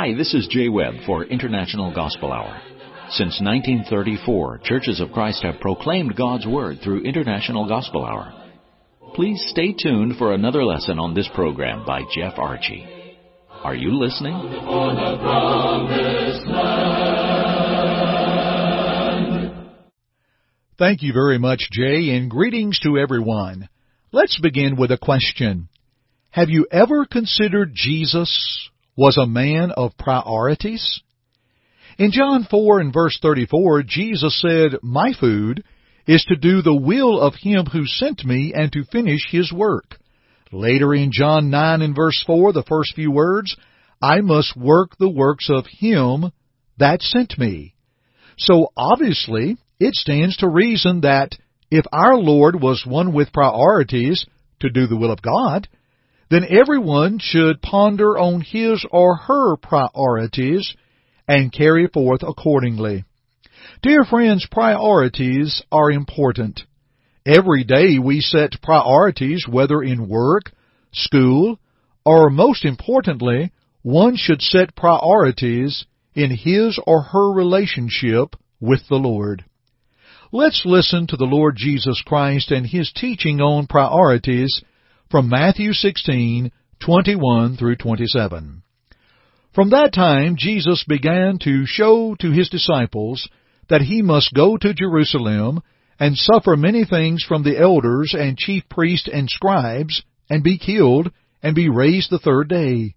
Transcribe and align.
Hi, 0.00 0.14
this 0.14 0.32
is 0.32 0.48
Jay 0.48 0.70
Webb 0.70 0.94
for 1.04 1.24
International 1.24 1.92
Gospel 1.94 2.32
Hour. 2.32 2.58
Since 3.10 3.38
1934, 3.42 4.60
Churches 4.64 4.98
of 4.98 5.12
Christ 5.12 5.42
have 5.42 5.60
proclaimed 5.60 6.16
God's 6.16 6.46
Word 6.46 6.78
through 6.82 7.02
International 7.02 7.68
Gospel 7.68 8.06
Hour. 8.06 8.32
Please 9.14 9.44
stay 9.50 9.74
tuned 9.74 10.16
for 10.16 10.32
another 10.32 10.64
lesson 10.64 10.98
on 10.98 11.12
this 11.12 11.28
program 11.34 11.84
by 11.84 12.00
Jeff 12.16 12.38
Archie. 12.38 12.86
Are 13.50 13.74
you 13.74 13.90
listening? 13.92 14.32
Thank 20.78 21.02
you 21.02 21.12
very 21.12 21.38
much, 21.38 21.68
Jay, 21.70 22.16
and 22.16 22.30
greetings 22.30 22.80
to 22.84 22.96
everyone. 22.96 23.68
Let's 24.12 24.40
begin 24.40 24.76
with 24.76 24.92
a 24.92 24.96
question. 24.96 25.68
Have 26.30 26.48
you 26.48 26.66
ever 26.72 27.04
considered 27.04 27.72
Jesus 27.74 28.70
was 29.00 29.16
a 29.16 29.26
man 29.26 29.70
of 29.70 29.96
priorities? 29.96 31.00
In 31.96 32.12
John 32.12 32.46
4 32.50 32.80
and 32.80 32.92
verse 32.92 33.18
34, 33.22 33.84
Jesus 33.84 34.38
said, 34.38 34.72
My 34.82 35.14
food 35.18 35.64
is 36.06 36.22
to 36.28 36.36
do 36.36 36.60
the 36.60 36.76
will 36.76 37.18
of 37.18 37.32
him 37.34 37.64
who 37.64 37.86
sent 37.86 38.26
me 38.26 38.52
and 38.54 38.70
to 38.72 38.84
finish 38.92 39.26
his 39.30 39.50
work. 39.50 39.96
Later 40.52 40.92
in 40.94 41.12
John 41.12 41.48
9 41.48 41.80
and 41.80 41.96
verse 41.96 42.22
4, 42.26 42.52
the 42.52 42.62
first 42.62 42.94
few 42.94 43.10
words, 43.10 43.56
I 44.02 44.20
must 44.20 44.54
work 44.54 44.98
the 44.98 45.08
works 45.08 45.48
of 45.48 45.64
him 45.66 46.30
that 46.76 47.00
sent 47.00 47.38
me. 47.38 47.74
So 48.36 48.68
obviously, 48.76 49.56
it 49.78 49.94
stands 49.94 50.36
to 50.38 50.48
reason 50.48 51.00
that 51.00 51.38
if 51.70 51.86
our 51.90 52.18
Lord 52.18 52.60
was 52.60 52.84
one 52.86 53.14
with 53.14 53.32
priorities 53.32 54.26
to 54.60 54.68
do 54.68 54.86
the 54.86 54.96
will 54.98 55.10
of 55.10 55.22
God, 55.22 55.68
then 56.30 56.44
everyone 56.48 57.18
should 57.20 57.60
ponder 57.60 58.16
on 58.16 58.40
his 58.40 58.86
or 58.90 59.16
her 59.16 59.56
priorities 59.56 60.74
and 61.26 61.52
carry 61.52 61.86
forth 61.88 62.22
accordingly. 62.22 63.04
Dear 63.82 64.04
friends, 64.04 64.46
priorities 64.50 65.62
are 65.72 65.90
important. 65.90 66.62
Every 67.26 67.64
day 67.64 67.98
we 67.98 68.20
set 68.20 68.62
priorities, 68.62 69.46
whether 69.48 69.82
in 69.82 70.08
work, 70.08 70.52
school, 70.92 71.58
or 72.04 72.30
most 72.30 72.64
importantly, 72.64 73.52
one 73.82 74.16
should 74.16 74.40
set 74.40 74.74
priorities 74.74 75.84
in 76.14 76.30
his 76.30 76.78
or 76.86 77.02
her 77.02 77.32
relationship 77.32 78.36
with 78.60 78.80
the 78.88 78.96
Lord. 78.96 79.44
Let's 80.32 80.62
listen 80.64 81.06
to 81.08 81.16
the 81.16 81.24
Lord 81.24 81.56
Jesus 81.56 82.02
Christ 82.06 82.52
and 82.52 82.64
His 82.64 82.92
teaching 82.94 83.40
on 83.40 83.66
priorities 83.66 84.62
from 85.10 85.28
Matthew 85.28 85.72
16:21 85.72 87.58
through 87.58 87.74
27. 87.76 88.62
From 89.52 89.70
that 89.70 89.92
time 89.92 90.36
Jesus 90.36 90.84
began 90.84 91.38
to 91.38 91.66
show 91.66 92.14
to 92.20 92.30
His 92.30 92.48
disciples 92.48 93.28
that 93.68 93.82
He 93.82 94.02
must 94.02 94.32
go 94.32 94.56
to 94.56 94.72
Jerusalem 94.72 95.62
and 95.98 96.16
suffer 96.16 96.56
many 96.56 96.84
things 96.84 97.24
from 97.24 97.42
the 97.42 97.58
elders 97.58 98.14
and 98.16 98.38
chief 98.38 98.68
priests 98.68 99.08
and 99.12 99.28
scribes, 99.28 100.02
and 100.30 100.44
be 100.44 100.56
killed, 100.56 101.10
and 101.42 101.56
be 101.56 101.68
raised 101.68 102.10
the 102.10 102.18
third 102.18 102.48
day. 102.48 102.94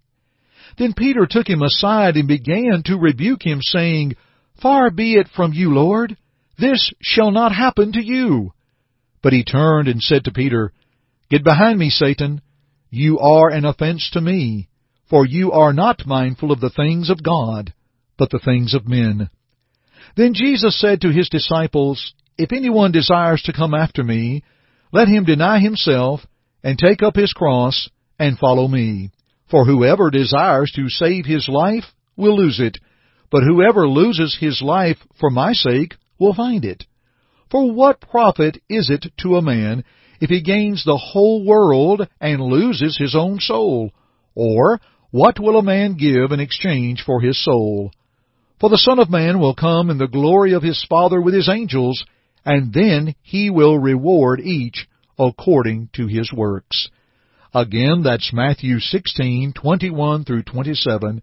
Then 0.78 0.94
Peter 0.94 1.26
took 1.28 1.48
him 1.48 1.62
aside 1.62 2.16
and 2.16 2.28
began 2.28 2.82
to 2.86 2.96
rebuke 2.96 3.44
him, 3.44 3.60
saying, 3.60 4.14
Far 4.62 4.90
be 4.90 5.14
it 5.14 5.28
from 5.34 5.52
you, 5.52 5.74
Lord, 5.74 6.16
this 6.58 6.92
shall 7.02 7.32
not 7.32 7.52
happen 7.52 7.92
to 7.92 8.02
you. 8.02 8.52
But 9.22 9.32
he 9.32 9.44
turned 9.44 9.88
and 9.88 10.00
said 10.00 10.24
to 10.24 10.32
Peter, 10.32 10.72
Get 11.30 11.42
behind 11.44 11.78
me, 11.78 11.90
Satan. 11.90 12.42
You 12.90 13.18
are 13.18 13.48
an 13.50 13.64
offense 13.64 14.10
to 14.12 14.20
me, 14.20 14.68
for 15.08 15.26
you 15.26 15.52
are 15.52 15.72
not 15.72 16.06
mindful 16.06 16.52
of 16.52 16.60
the 16.60 16.70
things 16.70 17.10
of 17.10 17.22
God, 17.22 17.72
but 18.18 18.30
the 18.30 18.38
things 18.38 18.74
of 18.74 18.86
men. 18.86 19.30
Then 20.16 20.34
Jesus 20.34 20.78
said 20.78 21.00
to 21.00 21.12
his 21.12 21.28
disciples, 21.28 22.14
If 22.38 22.52
anyone 22.52 22.92
desires 22.92 23.42
to 23.42 23.52
come 23.52 23.74
after 23.74 24.04
me, 24.04 24.44
let 24.92 25.08
him 25.08 25.24
deny 25.24 25.58
himself, 25.58 26.20
and 26.62 26.78
take 26.78 27.02
up 27.02 27.16
his 27.16 27.32
cross, 27.32 27.88
and 28.18 28.38
follow 28.38 28.68
me. 28.68 29.10
For 29.50 29.64
whoever 29.64 30.10
desires 30.10 30.72
to 30.76 30.88
save 30.88 31.26
his 31.26 31.48
life 31.48 31.84
will 32.16 32.36
lose 32.36 32.60
it, 32.60 32.78
but 33.30 33.42
whoever 33.42 33.88
loses 33.88 34.36
his 34.38 34.62
life 34.62 34.98
for 35.18 35.30
my 35.30 35.52
sake 35.52 35.94
will 36.18 36.34
find 36.34 36.64
it. 36.64 36.84
For 37.50 37.72
what 37.72 38.00
profit 38.00 38.62
is 38.68 38.90
it 38.90 39.06
to 39.18 39.36
a 39.36 39.42
man 39.42 39.84
if 40.24 40.30
he 40.30 40.40
gains 40.40 40.82
the 40.84 40.96
whole 40.96 41.44
world 41.44 42.08
and 42.18 42.40
loses 42.40 42.96
his 42.96 43.14
own 43.14 43.38
soul? 43.40 43.90
Or 44.34 44.80
what 45.10 45.38
will 45.38 45.58
a 45.58 45.62
man 45.62 45.98
give 45.98 46.32
in 46.32 46.40
exchange 46.40 47.02
for 47.04 47.20
his 47.20 47.44
soul? 47.44 47.92
For 48.58 48.70
the 48.70 48.78
Son 48.78 48.98
of 48.98 49.10
Man 49.10 49.38
will 49.38 49.54
come 49.54 49.90
in 49.90 49.98
the 49.98 50.08
glory 50.08 50.54
of 50.54 50.62
his 50.62 50.82
Father 50.88 51.20
with 51.20 51.34
his 51.34 51.50
angels, 51.50 52.06
and 52.42 52.72
then 52.72 53.14
he 53.20 53.50
will 53.50 53.78
reward 53.78 54.40
each 54.40 54.88
according 55.18 55.90
to 55.92 56.06
his 56.06 56.32
works. 56.32 56.88
Again, 57.52 58.02
that's 58.02 58.32
Matthew 58.32 58.78
16:21 58.78 60.24
through 60.24 60.44
27, 60.44 61.20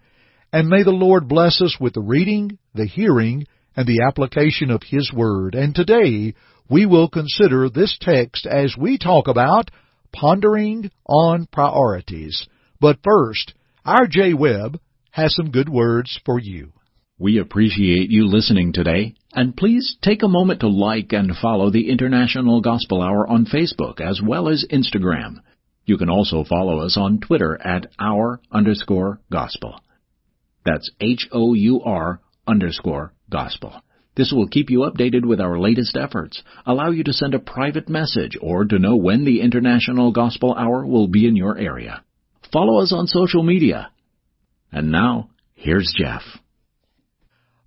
and 0.53 0.69
may 0.69 0.83
the 0.83 0.91
Lord 0.91 1.27
bless 1.27 1.59
us 1.59 1.77
with 1.79 1.93
the 1.93 2.01
reading, 2.01 2.59
the 2.75 2.85
hearing, 2.85 3.47
and 3.75 3.87
the 3.87 4.03
application 4.03 4.69
of 4.69 4.83
His 4.83 5.11
Word. 5.11 5.55
And 5.55 5.73
today 5.73 6.35
we 6.71 6.85
will 6.85 7.09
consider 7.09 7.69
this 7.69 7.97
text 7.99 8.45
as 8.45 8.77
we 8.77 8.97
talk 8.97 9.27
about 9.27 9.69
pondering 10.13 10.89
on 11.05 11.45
priorities. 11.51 12.47
But 12.79 12.99
first, 13.03 13.53
our 13.83 14.07
Jay 14.07 14.33
Webb 14.33 14.79
has 15.11 15.35
some 15.35 15.51
good 15.51 15.67
words 15.67 16.17
for 16.25 16.39
you. 16.39 16.71
We 17.19 17.39
appreciate 17.39 18.09
you 18.09 18.25
listening 18.25 18.71
today, 18.71 19.15
and 19.33 19.55
please 19.55 19.97
take 20.01 20.23
a 20.23 20.29
moment 20.29 20.61
to 20.61 20.69
like 20.69 21.11
and 21.11 21.35
follow 21.35 21.69
the 21.69 21.89
International 21.89 22.61
Gospel 22.61 23.01
Hour 23.01 23.27
on 23.27 23.45
Facebook 23.45 23.99
as 23.99 24.21
well 24.25 24.47
as 24.47 24.65
Instagram. 24.71 25.41
You 25.85 25.97
can 25.97 26.09
also 26.09 26.45
follow 26.45 26.79
us 26.79 26.95
on 26.97 27.19
Twitter 27.19 27.59
at 27.61 27.91
hour 27.99 28.39
underscore 28.49 29.19
gospel. 29.29 29.81
That's 30.65 30.89
H-O-U-R 31.01 32.21
underscore 32.47 33.13
gospel. 33.29 33.81
This 34.15 34.33
will 34.33 34.47
keep 34.47 34.69
you 34.69 34.79
updated 34.79 35.25
with 35.25 35.39
our 35.39 35.57
latest 35.57 35.95
efforts, 35.95 36.43
allow 36.65 36.91
you 36.91 37.03
to 37.05 37.13
send 37.13 37.33
a 37.33 37.39
private 37.39 37.87
message, 37.87 38.37
or 38.41 38.65
to 38.65 38.79
know 38.79 38.95
when 38.97 39.23
the 39.23 39.41
International 39.41 40.11
Gospel 40.11 40.53
Hour 40.53 40.85
will 40.85 41.07
be 41.07 41.27
in 41.27 41.35
your 41.35 41.57
area. 41.57 42.03
Follow 42.51 42.81
us 42.81 42.91
on 42.91 43.07
social 43.07 43.43
media. 43.43 43.89
And 44.71 44.91
now, 44.91 45.29
here's 45.53 45.93
Jeff. 45.97 46.23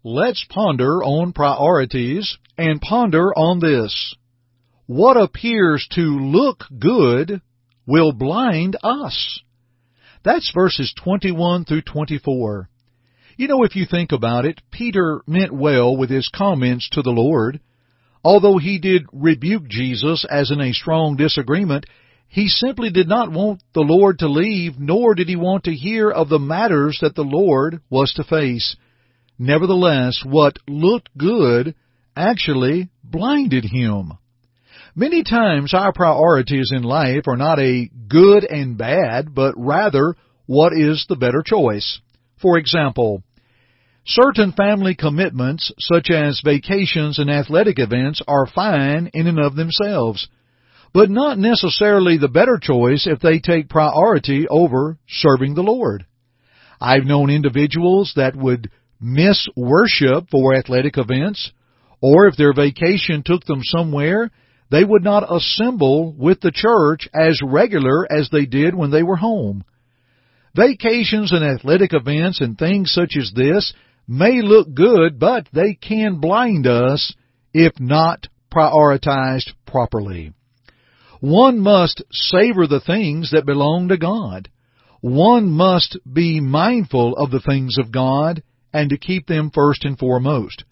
Let's 0.02 0.44
ponder 0.50 1.02
on 1.02 1.32
priorities 1.32 2.36
and 2.58 2.78
ponder 2.78 3.32
on 3.32 3.60
this. 3.60 4.14
What 4.86 5.16
appears 5.16 5.88
to 5.92 6.02
look 6.02 6.64
good 6.78 7.40
will 7.86 8.12
blind 8.12 8.76
us. 8.82 9.40
That's 10.22 10.50
verses 10.54 10.94
21 11.02 11.64
through 11.64 11.82
24. 11.82 12.68
You 13.36 13.48
know, 13.48 13.64
if 13.64 13.74
you 13.74 13.86
think 13.86 14.12
about 14.12 14.44
it, 14.44 14.60
Peter 14.70 15.22
meant 15.26 15.52
well 15.52 15.96
with 15.96 16.10
his 16.10 16.28
comments 16.28 16.88
to 16.92 17.02
the 17.02 17.10
Lord. 17.10 17.60
Although 18.22 18.58
he 18.58 18.78
did 18.78 19.06
rebuke 19.12 19.68
Jesus 19.68 20.24
as 20.30 20.50
in 20.50 20.60
a 20.60 20.72
strong 20.72 21.16
disagreement, 21.16 21.86
he 22.28 22.48
simply 22.48 22.90
did 22.90 23.08
not 23.08 23.30
want 23.30 23.62
the 23.74 23.80
Lord 23.80 24.20
to 24.20 24.28
leave, 24.28 24.78
nor 24.78 25.14
did 25.14 25.28
he 25.28 25.36
want 25.36 25.64
to 25.64 25.74
hear 25.74 26.10
of 26.10 26.28
the 26.28 26.38
matters 26.38 26.98
that 27.00 27.14
the 27.14 27.22
Lord 27.22 27.80
was 27.90 28.12
to 28.14 28.24
face. 28.24 28.76
Nevertheless, 29.38 30.22
what 30.24 30.58
looked 30.68 31.10
good 31.16 31.74
actually 32.16 32.88
blinded 33.02 33.64
him. 33.64 34.12
Many 34.94 35.24
times 35.24 35.74
our 35.74 35.92
priorities 35.92 36.70
in 36.72 36.84
life 36.84 37.26
are 37.26 37.36
not 37.36 37.58
a 37.58 37.90
good 38.08 38.44
and 38.44 38.78
bad, 38.78 39.34
but 39.34 39.54
rather 39.56 40.14
what 40.46 40.72
is 40.72 41.04
the 41.08 41.16
better 41.16 41.42
choice. 41.44 42.00
For 42.44 42.58
example, 42.58 43.22
certain 44.04 44.52
family 44.52 44.94
commitments 44.94 45.72
such 45.78 46.10
as 46.10 46.42
vacations 46.44 47.18
and 47.18 47.30
athletic 47.30 47.78
events 47.78 48.20
are 48.28 48.44
fine 48.44 49.10
in 49.14 49.26
and 49.26 49.38
of 49.38 49.56
themselves, 49.56 50.28
but 50.92 51.08
not 51.08 51.38
necessarily 51.38 52.18
the 52.18 52.28
better 52.28 52.58
choice 52.60 53.06
if 53.06 53.20
they 53.20 53.38
take 53.38 53.70
priority 53.70 54.46
over 54.46 54.98
serving 55.08 55.54
the 55.54 55.62
Lord. 55.62 56.04
I've 56.78 57.06
known 57.06 57.30
individuals 57.30 58.12
that 58.16 58.36
would 58.36 58.70
miss 59.00 59.48
worship 59.56 60.28
for 60.30 60.54
athletic 60.54 60.98
events, 60.98 61.50
or 62.02 62.26
if 62.26 62.36
their 62.36 62.52
vacation 62.52 63.22
took 63.24 63.46
them 63.46 63.62
somewhere, 63.62 64.30
they 64.70 64.84
would 64.84 65.02
not 65.02 65.34
assemble 65.34 66.12
with 66.12 66.42
the 66.42 66.52
church 66.52 67.08
as 67.14 67.40
regular 67.42 68.06
as 68.12 68.28
they 68.28 68.44
did 68.44 68.74
when 68.74 68.90
they 68.90 69.02
were 69.02 69.16
home. 69.16 69.64
Vacations 70.56 71.32
and 71.32 71.44
athletic 71.44 71.92
events 71.92 72.40
and 72.40 72.56
things 72.56 72.92
such 72.92 73.16
as 73.18 73.32
this 73.34 73.72
may 74.06 74.40
look 74.42 74.72
good, 74.74 75.18
but 75.18 75.48
they 75.52 75.74
can 75.74 76.20
blind 76.20 76.66
us 76.66 77.14
if 77.52 77.72
not 77.80 78.28
prioritized 78.54 79.50
properly. 79.66 80.32
One 81.20 81.58
must 81.58 82.02
savor 82.12 82.66
the 82.66 82.80
things 82.80 83.30
that 83.32 83.46
belong 83.46 83.88
to 83.88 83.96
God. 83.96 84.48
one 85.00 85.50
must 85.50 85.98
be 86.10 86.40
mindful 86.40 87.14
of 87.16 87.30
the 87.30 87.40
things 87.40 87.76
of 87.78 87.92
God 87.92 88.42
and 88.72 88.88
to 88.90 88.96
keep 88.96 89.26
them 89.26 89.50
first 89.50 89.84
and 89.84 89.98
foremost. 89.98 90.64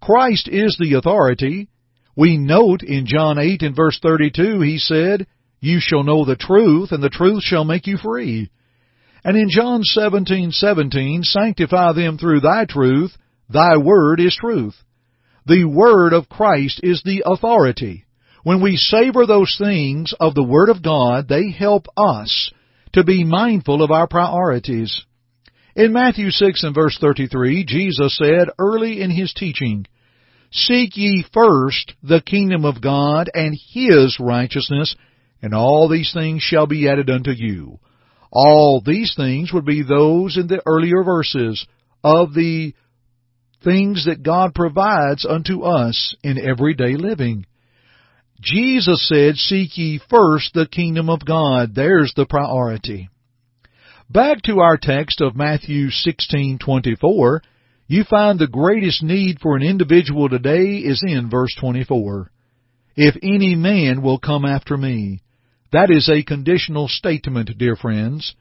Christ 0.00 0.48
is 0.48 0.76
the 0.78 0.94
authority. 0.94 1.68
We 2.16 2.38
note 2.38 2.82
in 2.82 3.06
John 3.06 3.38
8 3.38 3.62
and 3.62 3.76
verse 3.76 3.98
32 4.02 4.60
he 4.60 4.78
said, 4.78 5.26
You 5.60 5.78
shall 5.80 6.04
know 6.04 6.24
the 6.24 6.36
truth, 6.36 6.92
and 6.92 7.02
the 7.02 7.10
truth 7.10 7.42
shall 7.42 7.64
make 7.64 7.86
you 7.86 7.98
free. 7.98 8.50
And 9.24 9.36
in 9.36 9.48
John 9.50 9.82
17:17, 9.82 11.24
sanctify 11.24 11.92
them 11.92 12.18
through 12.18 12.40
thy 12.40 12.64
truth, 12.64 13.16
thy 13.48 13.76
word 13.76 14.20
is 14.20 14.36
truth. 14.36 14.76
The 15.46 15.64
word 15.64 16.12
of 16.12 16.28
Christ 16.28 16.80
is 16.82 17.02
the 17.02 17.22
authority. 17.26 18.04
When 18.42 18.60
we 18.60 18.76
savor 18.76 19.26
those 19.26 19.56
things 19.58 20.12
of 20.20 20.34
the 20.34 20.42
word 20.42 20.68
of 20.68 20.82
God, 20.82 21.28
they 21.28 21.50
help 21.50 21.86
us 21.96 22.50
to 22.92 23.04
be 23.04 23.24
mindful 23.24 23.82
of 23.82 23.90
our 23.90 24.06
priorities. 24.06 25.04
In 25.74 25.92
Matthew 25.92 26.30
6 26.30 26.64
and 26.64 26.74
verse 26.74 26.96
33, 26.98 27.64
Jesus 27.64 28.16
said 28.16 28.48
early 28.58 29.02
in 29.02 29.10
his 29.10 29.34
teaching, 29.34 29.86
Seek 30.50 30.96
ye 30.96 31.24
first 31.34 31.92
the 32.02 32.22
kingdom 32.22 32.64
of 32.64 32.80
God 32.80 33.28
and 33.34 33.54
his 33.72 34.18
righteousness, 34.18 34.96
and 35.42 35.52
all 35.52 35.88
these 35.88 36.12
things 36.14 36.42
shall 36.42 36.66
be 36.66 36.88
added 36.88 37.10
unto 37.10 37.32
you. 37.32 37.78
All 38.30 38.82
these 38.84 39.14
things 39.16 39.52
would 39.52 39.64
be 39.64 39.82
those 39.82 40.36
in 40.36 40.46
the 40.46 40.62
earlier 40.66 41.02
verses 41.04 41.66
of 42.02 42.34
the 42.34 42.74
things 43.64 44.06
that 44.06 44.22
God 44.22 44.54
provides 44.54 45.24
unto 45.24 45.62
us 45.62 46.14
in 46.22 46.38
everyday 46.38 46.96
living. 46.96 47.46
Jesus 48.40 49.08
said, 49.08 49.36
Seek 49.36 49.76
ye 49.78 50.00
first 50.10 50.52
the 50.54 50.66
kingdom 50.66 51.08
of 51.08 51.24
God. 51.24 51.74
There's 51.74 52.12
the 52.14 52.26
priority. 52.26 53.08
Back 54.08 54.42
to 54.42 54.60
our 54.60 54.76
text 54.76 55.20
of 55.20 55.34
Matthew 55.34 55.88
16:24, 55.88 57.40
you 57.88 58.04
find 58.04 58.38
the 58.38 58.46
greatest 58.46 59.02
need 59.02 59.40
for 59.40 59.56
an 59.56 59.62
individual 59.62 60.28
today 60.28 60.76
is 60.76 61.02
in 61.04 61.28
verse 61.28 61.54
24. 61.58 62.30
If 62.96 63.16
any 63.22 63.56
man 63.56 64.02
will 64.02 64.18
come 64.18 64.44
after 64.44 64.76
me. 64.76 65.22
That 65.72 65.90
is 65.90 66.08
a 66.08 66.22
conditional 66.22 66.88
statement, 66.88 67.50
dear 67.58 67.76
friends. 67.76 68.34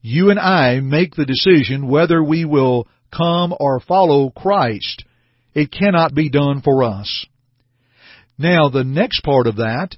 You 0.00 0.30
and 0.30 0.38
I 0.38 0.80
make 0.80 1.14
the 1.14 1.24
decision 1.24 1.88
whether 1.88 2.22
we 2.22 2.44
will 2.44 2.88
come 3.16 3.54
or 3.58 3.78
follow 3.78 4.30
Christ. 4.30 5.04
It 5.54 5.70
cannot 5.70 6.14
be 6.14 6.28
done 6.28 6.60
for 6.60 6.82
us. 6.82 7.26
Now, 8.36 8.68
the 8.68 8.82
next 8.82 9.20
part 9.22 9.46
of 9.46 9.56
that, 9.56 9.90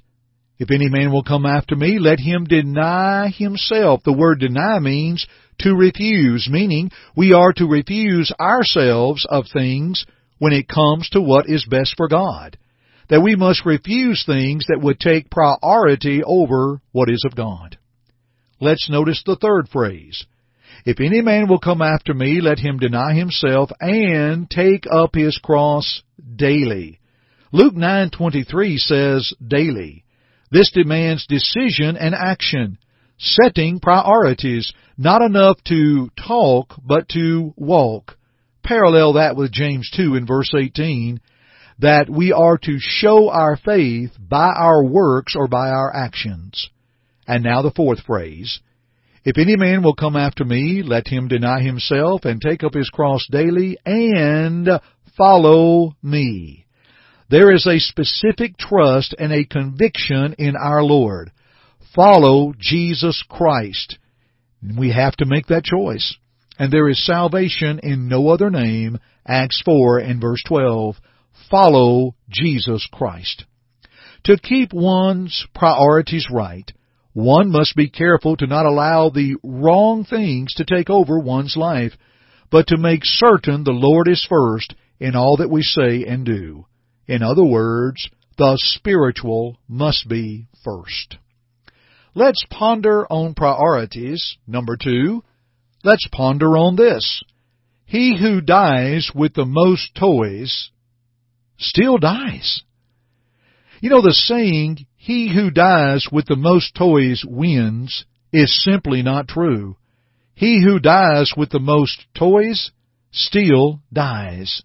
if 0.59 0.69
any 0.69 0.87
man 0.89 1.11
will 1.11 1.23
come 1.23 1.45
after 1.45 1.75
me, 1.75 1.97
let 1.97 2.19
him 2.19 2.45
deny 2.45 3.29
himself. 3.29 4.01
The 4.03 4.13
word 4.13 4.39
deny 4.39 4.79
means 4.79 5.25
to 5.59 5.73
refuse, 5.73 6.47
meaning 6.49 6.91
we 7.15 7.33
are 7.33 7.53
to 7.53 7.65
refuse 7.65 8.31
ourselves 8.39 9.25
of 9.27 9.45
things 9.51 10.05
when 10.37 10.53
it 10.53 10.67
comes 10.67 11.09
to 11.09 11.21
what 11.21 11.49
is 11.49 11.65
best 11.65 11.95
for 11.97 12.07
God 12.07 12.57
that 13.09 13.21
we 13.21 13.35
must 13.35 13.65
refuse 13.65 14.23
things 14.25 14.65
that 14.67 14.81
would 14.81 14.99
take 14.99 15.29
priority 15.29 16.23
over 16.23 16.81
what 16.91 17.09
is 17.09 17.23
of 17.25 17.35
God. 17.35 17.77
Let's 18.59 18.89
notice 18.89 19.21
the 19.25 19.35
third 19.35 19.69
phrase. 19.69 20.25
If 20.85 20.99
any 20.99 21.21
man 21.21 21.47
will 21.47 21.59
come 21.59 21.81
after 21.81 22.13
me, 22.13 22.41
let 22.41 22.59
him 22.59 22.77
deny 22.77 23.13
himself 23.13 23.71
and 23.79 24.49
take 24.49 24.85
up 24.91 25.15
his 25.15 25.37
cross 25.37 26.01
daily. 26.35 26.99
Luke 27.51 27.75
9:23 27.75 28.77
says 28.77 29.33
daily. 29.45 30.03
This 30.51 30.71
demands 30.71 31.25
decision 31.25 31.97
and 31.97 32.13
action, 32.13 32.77
setting 33.17 33.79
priorities, 33.79 34.71
not 34.97 35.21
enough 35.21 35.63
to 35.65 36.09
talk 36.17 36.75
but 36.85 37.09
to 37.09 37.53
walk. 37.57 38.17
Parallel 38.63 39.13
that 39.13 39.35
with 39.35 39.51
James 39.51 39.89
2 39.95 40.15
in 40.15 40.25
verse 40.25 40.53
18 40.53 41.19
that 41.79 42.09
we 42.09 42.31
are 42.31 42.57
to 42.57 42.77
show 42.79 43.29
our 43.29 43.57
faith 43.57 44.11
by 44.19 44.47
our 44.47 44.83
works 44.83 45.35
or 45.35 45.47
by 45.47 45.69
our 45.69 45.93
actions. 45.93 46.69
And 47.27 47.43
now 47.43 47.61
the 47.61 47.71
fourth 47.71 48.01
phrase. 48.05 48.59
If 49.23 49.37
any 49.37 49.55
man 49.55 49.81
will 49.81 49.95
come 49.95 50.15
after 50.15 50.45
me, 50.45 50.83
let 50.85 51.07
him 51.07 51.27
deny 51.27 51.61
himself 51.61 52.25
and 52.25 52.39
take 52.39 52.63
up 52.63 52.75
his 52.75 52.89
cross 52.89 53.25
daily 53.29 53.77
and 53.85 54.69
follow 55.17 55.95
me. 56.03 56.65
There 57.29 57.51
is 57.51 57.65
a 57.65 57.79
specific 57.79 58.55
trust 58.57 59.15
and 59.17 59.33
a 59.33 59.45
conviction 59.45 60.35
in 60.37 60.55
our 60.55 60.83
Lord. 60.83 61.31
Follow 61.95 62.53
Jesus 62.59 63.23
Christ. 63.27 63.97
We 64.77 64.91
have 64.91 65.15
to 65.17 65.25
make 65.25 65.47
that 65.47 65.63
choice. 65.63 66.15
And 66.59 66.71
there 66.71 66.87
is 66.87 67.03
salvation 67.03 67.79
in 67.81 68.07
no 68.07 68.29
other 68.29 68.51
name, 68.51 68.99
Acts 69.27 69.61
4 69.65 69.99
and 69.99 70.21
verse 70.21 70.41
12 70.47 70.97
follow 71.49 72.15
Jesus 72.29 72.87
Christ. 72.91 73.45
To 74.25 74.37
keep 74.37 74.73
one's 74.73 75.45
priorities 75.53 76.27
right, 76.31 76.71
one 77.13 77.51
must 77.51 77.75
be 77.75 77.89
careful 77.89 78.35
to 78.37 78.47
not 78.47 78.65
allow 78.65 79.09
the 79.09 79.35
wrong 79.43 80.03
things 80.03 80.53
to 80.55 80.65
take 80.65 80.89
over 80.89 81.19
one's 81.19 81.55
life, 81.55 81.93
but 82.51 82.67
to 82.67 82.77
make 82.77 83.01
certain 83.03 83.63
the 83.63 83.71
Lord 83.71 84.07
is 84.07 84.25
first 84.27 84.73
in 84.99 85.15
all 85.15 85.37
that 85.37 85.49
we 85.49 85.61
say 85.61 86.03
and 86.05 86.25
do. 86.25 86.65
In 87.07 87.21
other 87.21 87.45
words, 87.45 88.09
the 88.37 88.57
spiritual 88.57 89.57
must 89.67 90.09
be 90.09 90.47
first. 90.63 91.17
Let's 92.13 92.45
ponder 92.49 93.05
on 93.09 93.33
priorities. 93.33 94.37
Number 94.47 94.77
two, 94.81 95.23
let's 95.83 96.07
ponder 96.11 96.57
on 96.57 96.75
this. 96.75 97.23
He 97.85 98.17
who 98.19 98.41
dies 98.41 99.11
with 99.13 99.33
the 99.35 99.45
most 99.45 99.95
toys 99.95 100.71
still 101.57 101.97
dies. 101.97 102.63
You 103.81 103.89
know, 103.89 104.01
the 104.01 104.13
saying, 104.13 104.85
he 104.95 105.33
who 105.33 105.51
dies 105.51 106.07
with 106.11 106.25
the 106.25 106.35
most 106.35 106.75
toys 106.75 107.23
wins, 107.25 108.05
is 108.31 108.63
simply 108.63 109.01
not 109.01 109.27
true. 109.27 109.77
He 110.33 110.61
who 110.61 110.79
dies 110.79 111.33
with 111.37 111.49
the 111.51 111.59
most 111.59 112.05
toys 112.13 112.71
still 113.11 113.81
dies. 113.93 114.61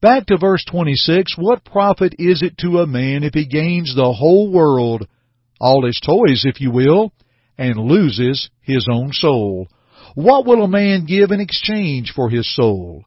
Back 0.00 0.26
to 0.26 0.38
verse 0.38 0.64
26, 0.64 1.36
what 1.36 1.64
profit 1.64 2.14
is 2.18 2.42
it 2.42 2.56
to 2.58 2.78
a 2.78 2.86
man 2.86 3.22
if 3.22 3.34
he 3.34 3.46
gains 3.46 3.94
the 3.94 4.12
whole 4.12 4.50
world, 4.50 5.06
all 5.60 5.84
his 5.84 6.00
toys, 6.00 6.44
if 6.46 6.60
you 6.60 6.70
will, 6.70 7.12
and 7.58 7.76
loses 7.78 8.48
his 8.62 8.86
own 8.90 9.12
soul? 9.12 9.68
What 10.14 10.46
will 10.46 10.62
a 10.62 10.68
man 10.68 11.06
give 11.06 11.30
in 11.30 11.40
exchange 11.40 12.12
for 12.14 12.30
his 12.30 12.52
soul? 12.54 13.04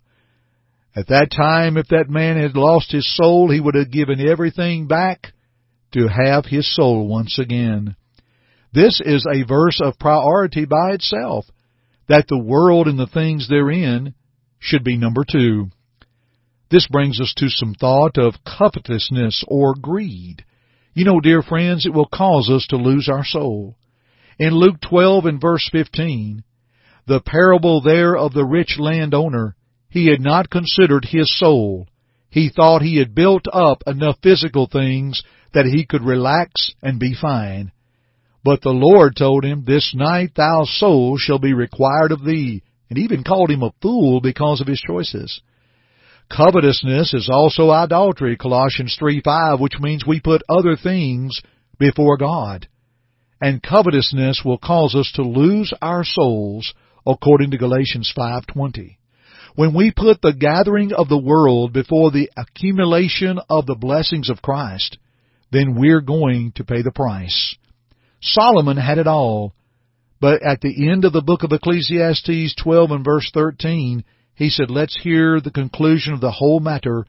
At 0.97 1.09
that 1.09 1.29
time, 1.29 1.77
if 1.77 1.89
that 1.89 2.09
man 2.09 2.37
had 2.37 2.55
lost 2.55 2.91
his 2.91 3.07
soul, 3.15 3.51
he 3.51 3.59
would 3.59 3.75
have 3.75 3.91
given 3.91 4.19
everything 4.19 4.87
back 4.87 5.31
to 5.93 6.07
have 6.07 6.45
his 6.45 6.75
soul 6.75 7.07
once 7.07 7.37
again. 7.37 7.95
This 8.73 8.99
is 9.05 9.23
a 9.31 9.45
verse 9.45 9.79
of 9.79 9.99
priority 9.99 10.65
by 10.65 10.93
itself, 10.93 11.45
that 12.07 12.25
the 12.27 12.43
world 12.43 12.87
and 12.87 12.97
the 12.97 13.05
things 13.05 13.47
therein 13.47 14.15
should 14.57 14.83
be 14.83 14.97
number 14.97 15.23
two. 15.23 15.67
This 16.71 16.87
brings 16.87 17.21
us 17.21 17.31
to 17.37 17.47
some 17.47 17.75
thought 17.75 18.17
of 18.17 18.43
covetousness 18.43 19.43
or 19.47 19.75
greed. 19.75 20.45
You 20.95 21.05
know, 21.05 21.19
dear 21.19 21.43
friends, 21.43 21.85
it 21.85 21.93
will 21.93 22.09
cause 22.11 22.49
us 22.49 22.65
to 22.69 22.75
lose 22.75 23.07
our 23.07 23.23
soul. 23.23 23.77
In 24.39 24.55
Luke 24.55 24.81
12 24.81 25.27
and 25.27 25.39
verse 25.39 25.69
15, 25.71 26.43
the 27.05 27.21
parable 27.21 27.81
there 27.81 28.17
of 28.17 28.33
the 28.33 28.45
rich 28.45 28.77
landowner 28.79 29.55
he 29.97 30.11
had 30.11 30.21
not 30.21 30.51
considered 30.51 31.05
his 31.05 31.35
soul. 31.39 31.87
He 32.29 32.49
thought 32.49 32.83
he 32.83 32.97
had 32.97 33.15
built 33.15 33.45
up 33.51 33.81
enough 33.87 34.17
physical 34.21 34.67
things 34.67 35.23
that 35.53 35.65
he 35.65 35.87
could 35.87 36.03
relax 36.03 36.71
and 36.83 36.99
be 36.99 37.15
fine. 37.19 37.71
But 38.43 38.61
the 38.61 38.69
Lord 38.69 39.15
told 39.15 39.43
him, 39.43 39.63
This 39.65 39.95
night 39.95 40.33
thou 40.35 40.65
soul 40.65 41.17
shall 41.17 41.39
be 41.39 41.53
required 41.53 42.11
of 42.11 42.23
thee, 42.23 42.61
and 42.91 42.99
even 42.99 43.23
called 43.23 43.49
him 43.49 43.63
a 43.63 43.73
fool 43.81 44.21
because 44.21 44.61
of 44.61 44.67
his 44.67 44.79
choices. 44.79 45.41
Covetousness 46.29 47.15
is 47.15 47.29
also 47.31 47.71
idolatry, 47.71 48.37
Colossians 48.37 48.95
3 48.99 49.21
5, 49.21 49.59
which 49.59 49.79
means 49.79 50.05
we 50.05 50.19
put 50.19 50.43
other 50.47 50.75
things 50.75 51.41
before 51.79 52.17
God. 52.17 52.67
And 53.41 53.63
covetousness 53.63 54.43
will 54.45 54.59
cause 54.59 54.93
us 54.93 55.11
to 55.15 55.23
lose 55.23 55.73
our 55.81 56.03
souls, 56.03 56.73
according 57.07 57.49
to 57.51 57.57
Galatians 57.57 58.13
5:20. 58.15 58.96
When 59.57 59.73
we 59.73 59.89
put 59.89 60.21
the 60.21 60.33
gathering 60.33 60.93
of 60.93 61.09
the 61.09 61.17
world 61.17 61.73
before 61.73 62.11
the 62.11 62.29
accumulation 62.37 63.39
of 63.49 63.65
the 63.65 63.73
blessings 63.73 64.29
of 64.29 64.43
Christ, 64.43 64.99
then 65.51 65.73
we're 65.73 66.01
going 66.01 66.51
to 66.57 66.63
pay 66.63 66.83
the 66.83 66.91
price. 66.91 67.55
Solomon 68.21 68.77
had 68.77 68.99
it 68.99 69.07
all, 69.07 69.55
but 70.21 70.43
at 70.43 70.61
the 70.61 70.91
end 70.91 71.05
of 71.05 71.13
the 71.13 71.23
book 71.23 71.41
of 71.41 71.51
Ecclesiastes 71.51 72.53
12 72.61 72.91
and 72.91 73.03
verse 73.03 73.31
13, 73.33 74.03
he 74.35 74.49
said, 74.51 74.69
let's 74.69 74.95
hear 75.01 75.41
the 75.41 75.49
conclusion 75.49 76.13
of 76.13 76.21
the 76.21 76.29
whole 76.29 76.59
matter. 76.59 77.07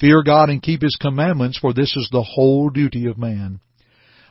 Fear 0.00 0.24
God 0.24 0.50
and 0.50 0.60
keep 0.60 0.82
His 0.82 0.96
commandments, 1.00 1.56
for 1.56 1.72
this 1.72 1.96
is 1.96 2.08
the 2.10 2.26
whole 2.34 2.68
duty 2.68 3.06
of 3.06 3.16
man. 3.16 3.60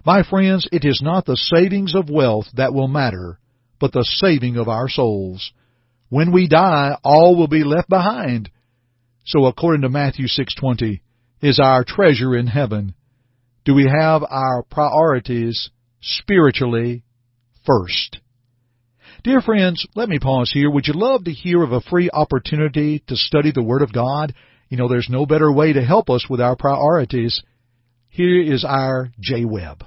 My 0.05 0.23
friends, 0.23 0.67
it 0.73 0.83
is 0.83 0.99
not 1.01 1.25
the 1.25 1.37
savings 1.37 1.95
of 1.95 2.09
wealth 2.09 2.47
that 2.55 2.73
will 2.73 2.89
matter, 2.89 3.39
but 3.79 3.93
the 3.93 4.03
saving 4.03 4.57
of 4.57 4.67
our 4.67 4.89
souls. 4.89 5.53
When 6.09 6.31
we 6.31 6.47
die, 6.47 6.97
all 7.03 7.35
will 7.35 7.47
be 7.47 7.63
left 7.63 7.89
behind. 7.89 8.49
So 9.25 9.45
according 9.45 9.81
to 9.81 9.89
Matthew 9.89 10.27
6:20, 10.27 11.01
is 11.41 11.59
our 11.59 11.83
treasure 11.83 12.35
in 12.35 12.47
heaven. 12.47 12.93
Do 13.65 13.73
we 13.73 13.87
have 13.87 14.23
our 14.29 14.63
priorities 14.63 15.69
spiritually 16.01 17.03
first? 17.65 18.19
Dear 19.23 19.41
friends, 19.41 19.85
let 19.95 20.07
me 20.07 20.19
pause 20.19 20.51
here. 20.53 20.69
Would 20.69 20.87
you 20.87 20.93
love 20.93 21.23
to 21.23 21.31
hear 21.31 21.63
of 21.63 21.71
a 21.71 21.81
free 21.81 22.11
opportunity 22.11 22.99
to 23.07 23.15
study 23.15 23.51
the 23.51 23.63
Word 23.63 23.81
of 23.81 23.91
God? 23.91 24.33
You 24.69 24.77
know, 24.77 24.87
there's 24.87 25.09
no 25.09 25.25
better 25.25 25.51
way 25.51 25.73
to 25.73 25.83
help 25.83 26.09
us 26.11 26.27
with 26.29 26.39
our 26.39 26.55
priorities. 26.55 27.41
Here 28.09 28.41
is 28.41 28.63
our 28.63 29.09
Jay 29.19 29.43
Webb. 29.43 29.83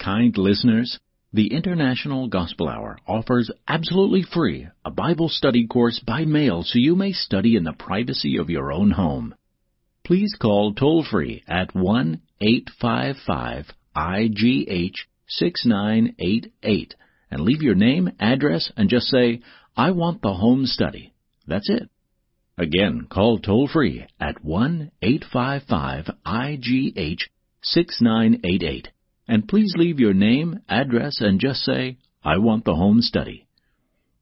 Kind 0.00 0.36
listeners, 0.36 0.98
the 1.36 1.52
International 1.52 2.28
Gospel 2.28 2.66
Hour 2.66 2.98
offers 3.06 3.50
absolutely 3.68 4.22
free 4.22 4.68
a 4.86 4.90
Bible 4.90 5.28
study 5.28 5.66
course 5.66 6.00
by 6.00 6.24
mail 6.24 6.62
so 6.62 6.78
you 6.78 6.96
may 6.96 7.12
study 7.12 7.56
in 7.56 7.64
the 7.64 7.74
privacy 7.74 8.38
of 8.38 8.48
your 8.48 8.72
own 8.72 8.90
home. 8.90 9.34
Please 10.02 10.34
call 10.40 10.72
toll 10.72 11.04
free 11.04 11.42
at 11.46 11.74
1 11.74 12.22
855 12.40 13.66
IGH 13.94 14.94
6988 15.28 16.94
and 17.30 17.40
leave 17.42 17.60
your 17.60 17.74
name, 17.74 18.12
address, 18.18 18.72
and 18.74 18.88
just 18.88 19.08
say, 19.08 19.42
I 19.76 19.90
want 19.90 20.22
the 20.22 20.32
home 20.32 20.64
study. 20.64 21.12
That's 21.46 21.68
it. 21.68 21.90
Again, 22.56 23.08
call 23.10 23.40
toll 23.40 23.68
free 23.70 24.06
at 24.18 24.42
1 24.42 24.90
855 25.02 26.06
IGH 26.24 27.20
6988 27.60 28.88
and 29.28 29.48
please 29.48 29.72
leave 29.76 30.00
your 30.00 30.14
name, 30.14 30.60
address, 30.68 31.20
and 31.20 31.40
just 31.40 31.60
say, 31.60 31.98
I 32.24 32.38
want 32.38 32.64
the 32.64 32.74
home 32.74 33.00
study. 33.00 33.46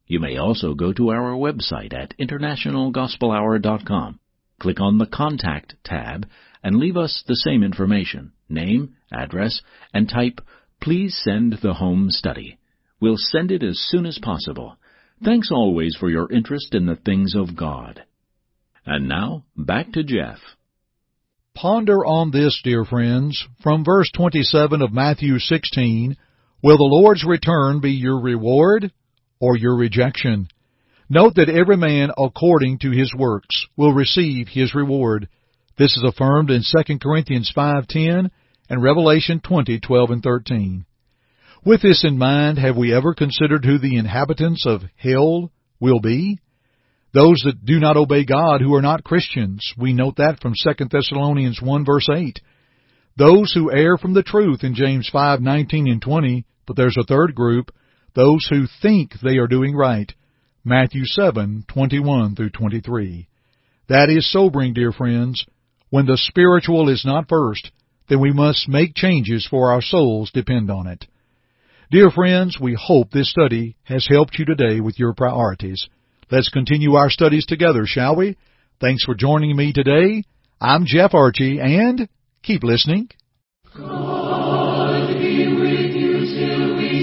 You 0.06 0.20
may 0.20 0.36
also 0.36 0.74
go 0.74 0.92
to 0.92 1.10
our 1.10 1.32
website 1.32 1.94
at 1.94 2.16
internationalgospelhour.com, 2.18 4.20
click 4.60 4.80
on 4.80 4.98
the 4.98 5.06
Contact 5.06 5.74
tab, 5.84 6.26
and 6.62 6.76
leave 6.76 6.96
us 6.96 7.24
the 7.26 7.36
same 7.36 7.62
information, 7.62 8.32
name, 8.48 8.96
address, 9.12 9.60
and 9.92 10.08
type, 10.08 10.40
Please 10.84 11.18
send 11.24 11.54
the 11.62 11.72
home 11.72 12.10
study. 12.10 12.58
We'll 13.00 13.16
send 13.16 13.50
it 13.50 13.62
as 13.62 13.80
soon 13.88 14.04
as 14.04 14.18
possible. 14.18 14.76
Thanks 15.24 15.50
always 15.50 15.96
for 15.96 16.10
your 16.10 16.30
interest 16.30 16.74
in 16.74 16.84
the 16.84 16.96
things 16.96 17.34
of 17.34 17.56
God. 17.56 18.02
And 18.84 19.08
now, 19.08 19.46
back 19.56 19.92
to 19.92 20.04
Jeff. 20.04 20.40
Ponder 21.54 22.04
on 22.04 22.32
this, 22.32 22.60
dear 22.64 22.84
friends, 22.84 23.46
from 23.62 23.84
verse 23.84 24.10
27 24.16 24.82
of 24.82 24.92
Matthew 24.92 25.38
16, 25.38 26.16
Will 26.64 26.76
the 26.76 26.82
Lord's 26.82 27.24
return 27.24 27.78
be 27.80 27.92
your 27.92 28.20
reward 28.20 28.90
or 29.38 29.56
your 29.56 29.76
rejection? 29.76 30.48
Note 31.08 31.36
that 31.36 31.48
every 31.48 31.76
man 31.76 32.10
according 32.18 32.80
to 32.80 32.90
his 32.90 33.14
works 33.16 33.66
will 33.76 33.92
receive 33.92 34.48
his 34.48 34.74
reward. 34.74 35.28
This 35.78 35.96
is 35.96 36.02
affirmed 36.04 36.50
in 36.50 36.62
2 36.62 36.98
Corinthians 36.98 37.52
5:10 37.56 38.30
and 38.68 38.82
Revelation 38.82 39.38
20:12 39.38 40.10
and 40.10 40.22
13. 40.24 40.84
With 41.64 41.82
this 41.82 42.02
in 42.02 42.18
mind, 42.18 42.58
have 42.58 42.76
we 42.76 42.92
ever 42.92 43.14
considered 43.14 43.64
who 43.64 43.78
the 43.78 43.96
inhabitants 43.96 44.66
of 44.66 44.82
hell 44.96 45.52
will 45.78 46.00
be? 46.00 46.40
Those 47.14 47.40
that 47.44 47.64
do 47.64 47.78
not 47.78 47.96
obey 47.96 48.24
God 48.24 48.60
who 48.60 48.74
are 48.74 48.82
not 48.82 49.04
Christians. 49.04 49.72
We 49.78 49.92
note 49.92 50.16
that 50.16 50.40
from 50.42 50.52
2 50.52 50.86
Thessalonians 50.90 51.62
1 51.62 51.84
verse 51.84 52.08
8. 52.12 52.40
Those 53.16 53.52
who 53.52 53.70
err 53.70 53.96
from 53.96 54.14
the 54.14 54.24
truth 54.24 54.64
in 54.64 54.74
James 54.74 55.08
5:19 55.14 55.88
and 55.88 56.02
20, 56.02 56.44
but 56.66 56.74
there's 56.74 56.96
a 56.98 57.04
third 57.04 57.36
group, 57.36 57.70
those 58.14 58.44
who 58.48 58.66
think 58.66 59.20
they 59.20 59.38
are 59.38 59.46
doing 59.46 59.76
right. 59.76 60.12
Matthew 60.64 61.04
7:21 61.04 62.34
through 62.34 62.50
23. 62.50 63.28
That 63.86 64.10
is 64.10 64.28
sobering, 64.28 64.72
dear 64.72 64.90
friends. 64.90 65.46
When 65.90 66.06
the 66.06 66.16
spiritual 66.16 66.88
is 66.88 67.04
not 67.04 67.28
first, 67.28 67.70
then 68.08 68.18
we 68.18 68.32
must 68.32 68.68
make 68.68 68.96
changes 68.96 69.46
for 69.46 69.70
our 69.70 69.82
souls 69.82 70.32
depend 70.32 70.68
on 70.68 70.88
it. 70.88 71.06
Dear 71.92 72.10
friends, 72.10 72.58
we 72.58 72.74
hope 72.74 73.12
this 73.12 73.30
study 73.30 73.76
has 73.84 74.04
helped 74.08 74.36
you 74.36 74.44
today 74.44 74.80
with 74.80 74.98
your 74.98 75.14
priorities. 75.14 75.88
Let's 76.30 76.48
continue 76.48 76.94
our 76.94 77.10
studies 77.10 77.44
together, 77.46 77.84
shall 77.86 78.14
we? 78.16 78.36
Thanks 78.80 79.04
for 79.04 79.14
joining 79.14 79.54
me 79.56 79.72
today. 79.72 80.24
I'm 80.60 80.84
Jeff 80.86 81.14
Archie, 81.14 81.58
and 81.60 82.08
keep 82.42 82.62
listening. 82.62 83.08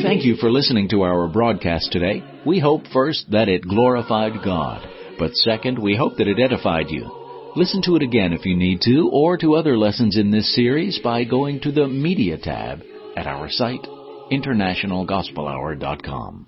Thank 0.04 0.24
you 0.26 0.36
for 0.38 0.50
listening 0.52 0.90
to 0.90 1.04
our 1.04 1.28
broadcast 1.28 1.92
today. 1.92 2.24
We 2.46 2.60
hope 2.60 2.88
first 2.92 3.30
that 3.32 3.48
it 3.48 3.68
glorified 3.68 4.44
God, 4.44 4.88
but 5.20 5.36
second, 5.36 5.78
we 5.80 5.96
hope 5.96 6.18
that 6.18 6.28
it 6.28 6.40
edified 6.40 6.90
you. 6.90 7.10
Listen 7.56 7.82
to 7.84 7.96
it 7.96 8.02
again 8.02 8.34
if 8.34 8.46
you 8.46 8.58
need 8.58 8.82
to, 8.82 9.10
or 9.12 9.38
to 9.38 9.56
other 9.56 9.78
lessons 9.78 10.18
in 10.18 10.32
this 10.32 10.56
series 10.56 11.00
by 11.04 11.26
going 11.26 11.60
to 11.62 11.72
the 11.72 11.88
Media 11.88 12.38
tab 12.38 12.82
at 13.16 13.28
our 13.28 13.50
site, 13.50 13.86
internationalgospelhour.com. 14.32 16.48